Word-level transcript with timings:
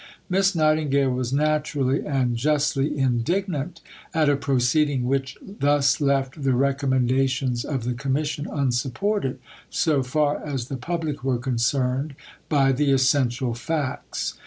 Miss 0.31 0.55
Nightingale 0.55 1.11
was 1.11 1.31
naturally 1.31 2.03
and 2.03 2.35
justly 2.35 2.97
indignant 2.97 3.81
at 4.15 4.29
a 4.29 4.35
proceeding 4.35 5.03
which 5.05 5.37
thus 5.43 6.01
left 6.01 6.41
the 6.41 6.55
recommendations 6.55 7.63
of 7.63 7.83
the 7.83 7.93
Commission 7.93 8.47
unsupported, 8.51 9.37
so 9.69 10.01
far 10.01 10.43
as 10.43 10.69
the 10.69 10.77
public 10.77 11.23
were 11.23 11.37
concerned, 11.37 12.15
by 12.49 12.71
the 12.71 12.91
essential 12.91 13.53
facts. 13.53 14.33